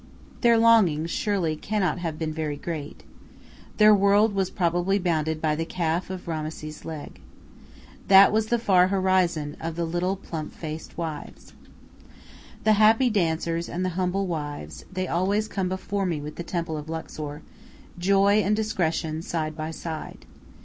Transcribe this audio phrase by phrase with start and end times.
[0.41, 3.03] Their longings surely cannot have been very great.
[3.77, 7.21] Their world was probably bounded by the calf of Rameses's leg.
[8.07, 11.53] That was "the far horizon" of the little plump faced wives.
[12.63, 16.77] The happy dancers and the humble wives, they always come before me with the temple
[16.77, 17.43] of Luxor
[17.99, 20.25] joy and discretion side by side.